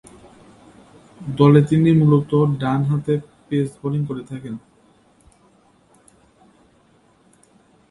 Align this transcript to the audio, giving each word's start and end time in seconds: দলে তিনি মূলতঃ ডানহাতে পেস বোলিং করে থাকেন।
দলে 1.21 1.61
তিনি 1.69 1.89
মূলতঃ 1.99 2.33
ডানহাতে 2.61 3.13
পেস 3.47 3.69
বোলিং 3.81 4.01
করে 4.09 4.23
থাকেন। 4.29 4.55